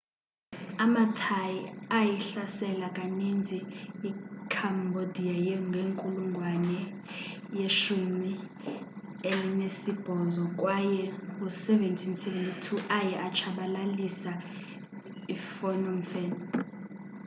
[0.83, 1.55] amathai
[1.97, 3.57] ayihlasela kaninzi
[4.09, 6.77] icambodia ngenkulungwane
[7.57, 10.91] ye18 kway
[11.35, 12.67] ngo-1772
[12.99, 14.31] aye atshabalilisa
[15.33, 16.31] iphnom phen